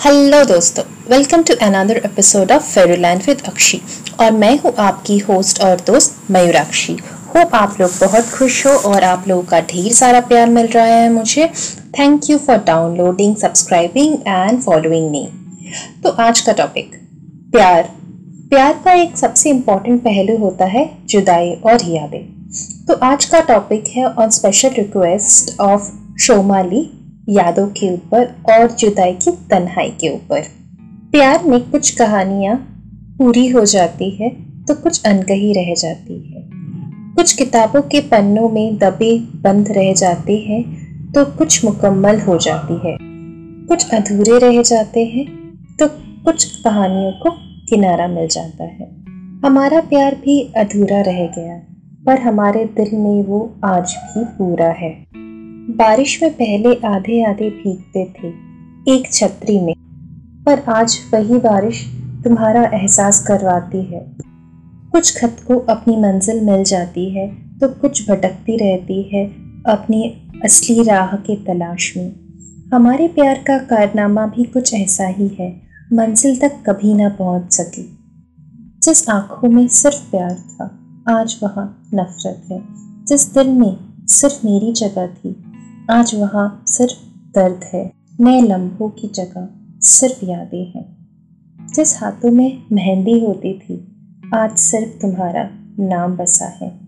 [0.00, 3.80] Hello दोस्तों welcome to another episode of फेरुलैंड with Akshi
[4.20, 6.92] और मैं हूँ आपकी होस्ट और दोस्त मयूराक्षी।
[7.34, 10.84] होप आप लोग बहुत खुश हो और आप लोगों का ढेर सारा प्यार मिल रहा
[10.84, 11.46] है मुझे।
[11.98, 15.26] Thank you for downloading subscribing and following me
[16.02, 16.94] तो आज का टॉपिक
[17.52, 17.82] प्यार।
[18.50, 22.22] प्यार का एक सबसे इंपॉर्टेंट पहलू होता है जुदाई और यादें।
[22.86, 26.90] तो आज का टॉपिक है on special request of Shomali
[27.30, 30.42] यादों के ऊपर और जुदाई की तन्हाई के ऊपर।
[31.12, 32.56] प्यार में कुछ कहानियाँ
[33.18, 34.28] पूरी हो जाती है
[34.64, 36.48] तो कुछ अनकही रह जाती है।
[37.14, 40.62] कुछ किताबों के पन्नों में दबे बंद रह जाते हैं
[41.12, 42.96] तो कुछ मुकम्मल हो जाती है।
[43.68, 45.26] कुछ अधूरे रह जाते हैं
[45.76, 45.88] तो
[46.24, 47.30] कुछ कहानियों को
[47.70, 48.88] किनारा मिल जाता है।
[49.44, 51.56] हमारा प्यार भी अधूरा रह गया,
[52.06, 54.90] पर हमारे दिल में वो आज भी पूरा है।
[55.68, 58.28] बारिश में पहले आधे आधे भीगते थे,
[58.88, 59.74] एक छतरी में।
[60.46, 61.84] पर आज वही बारिश
[62.24, 64.16] तुम्हारा एहसास करवाती है।
[64.92, 69.26] कुछ खत को अपनी मंजिल मिल जाती है तो कुछ भटकती रहती है
[69.66, 72.12] अपनी असली राह के तलाश में।
[72.74, 75.60] हमारे प्यार का कारनामा भी कुछ ऐसा ही है,
[75.92, 77.98] मंजिल तक कभी ना पहुँच सकी।
[78.82, 80.66] जिस आँखों में सिर्फ़ प्यार था,
[81.18, 82.62] आज वहाँ नफरत है।
[83.08, 83.76] जिस दिल में
[84.06, 85.39] सिर्फ़ मेरी जगह थी
[85.90, 86.94] आज वहाँ सिर्फ़
[87.34, 89.48] दर्द है। नए लम्हों की जगह
[89.80, 90.96] सिर्फ़ यादें हैं।
[91.74, 93.96] जिस हाथों में मेहंदी होती थी,
[94.34, 96.80] आज सिर्फ़ तुम्हारा नाम बसा है।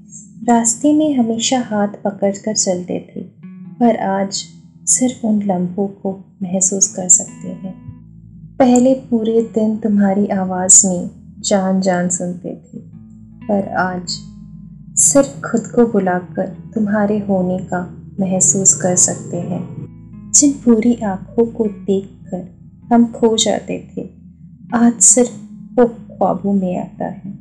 [0.44, 3.20] रास्ते में हमेशा हाथ पकड़ कर चलते थे,
[3.80, 4.44] पर आज
[4.86, 7.74] सिर्फ़ उन लम्हों को महसूस कर सकते हैं।
[8.56, 12.78] पहले पूरे दिन तुम्हारी आवाज़ में जान जान सुनते थे,
[13.48, 14.08] पर आज
[14.98, 21.66] सिर्फ़ खुद को बुलाकर तुम्हारे होने का महसूस कर सकते हैं। जिन पूरी आँखों को
[21.66, 22.42] देखकर
[22.92, 24.08] हम खो जाते थे,
[24.74, 25.30] आज सिर्फ़
[25.80, 27.32] वो ख्वाबों में आता है।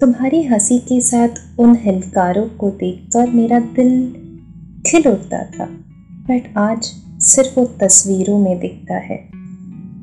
[0.00, 1.28] तुम्हारी हँसी के साथ
[1.58, 4.16] उन हिलकारों को देखकर मेरा दिल
[4.86, 5.66] खिल उठता था,
[6.28, 6.84] बट आज
[7.22, 9.30] सिर्फ़ वो तस्वीरों में दिखता है।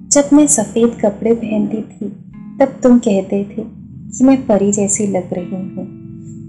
[0.10, 2.10] जब मैं सफ़ेद कपड़े पहनती थी,
[2.60, 5.88] तब तुम कहते थे कि मैं परी जैसी लग रही हूँ,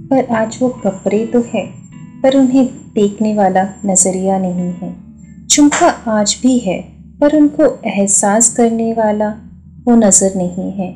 [0.08, 1.87] पर आज वो कपड़े तो है।
[2.22, 4.94] पर उन्हें देखने वाला नज़रिया नहीं है।
[5.46, 6.80] चुमका आज भी है,
[7.20, 9.28] पर उनको एहसास करने वाला
[9.84, 10.88] वो नज़र नहीं है।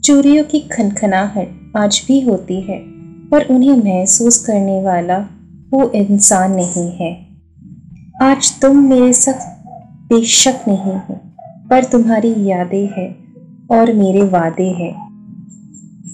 [0.00, 2.78] चूड़ियों की खनखनाहट आज भी होती है,
[3.30, 5.18] पर उन्हें महसूस करने वाला
[5.70, 7.12] वो इंसान नहीं है।
[8.22, 9.46] आज तुम मेरे साथ
[10.08, 11.18] बेशक नहीं हो,
[11.70, 13.10] पर तुम्हारी यादें हैं
[13.68, 14.92] और मेरे वादे हैं।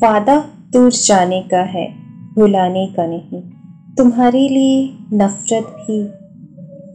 [0.02, 0.36] वादा
[0.72, 1.86] दूर जाने का है,
[2.34, 3.42] भुलाने का नहीं।
[3.98, 4.74] तुम्हारे लिए
[5.14, 5.96] नफ़रत भी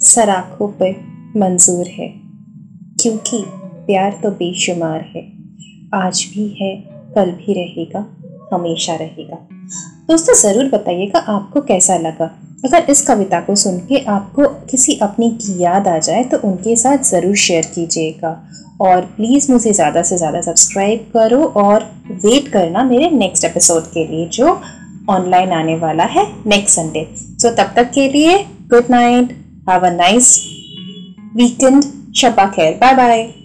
[0.01, 0.91] सराखों पर
[1.37, 2.07] मंजूर है,
[3.01, 3.41] क्योंकि
[3.87, 5.21] प्यार तो बेशुमार है।
[5.95, 6.75] आज भी है,
[7.15, 8.05] कल भी रहेगा,
[8.53, 9.35] हमेशा रहेगा।
[10.07, 12.25] दोस्तों, ज़रूर बताइएगा आपको कैसा लगा।
[12.65, 16.75] अगर इस कविता को सुन के आपको किसी अपनी की याद आ जाए तो उनके
[16.75, 18.31] साथ ज़रूर शेयर कीजिएगा।
[18.81, 21.83] और प्लीज़ मुझे ज़्यादा से ज़्यादा सब्सक्राइब करो और
[22.23, 24.61] वेट करना मेरे नेक्स्ट एपिसोड के लिए, जो
[25.09, 28.37] ऑनलाइन आने वाला है नेक्स्ट संडे सो तब तक के लिए
[28.69, 29.37] good night
[29.69, 30.35] have a nice
[31.35, 31.83] weekend
[32.15, 33.42] Shaba खैर बाय बाय